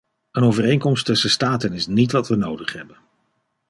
[0.31, 2.97] Een overeenkomst tussen staten is niet wat we nodig hebben.